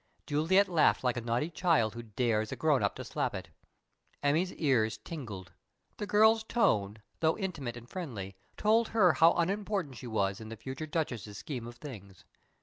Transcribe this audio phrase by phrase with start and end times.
[0.25, 3.49] Juliet laughed like a naughty child who dares a "grown up" to slap it.
[4.23, 5.51] Emmy's ears tingled.
[5.97, 10.57] The girl's tone, though intimate and friendly, told her how unimportant she was in the
[10.57, 12.25] future Duchess's scheme of things.